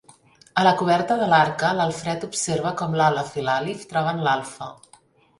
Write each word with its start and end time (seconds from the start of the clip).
A 0.59 0.61
la 0.67 0.69
coberta 0.77 1.17
de 1.17 1.25
l'Arca 1.33 1.67
l'Alfred 1.79 2.25
observa 2.27 2.71
com 2.79 2.95
l'Àlef 3.01 3.35
i 3.41 3.43
l'Àlif 3.49 3.83
troben 3.91 4.23
l'Alfa. 4.29 4.71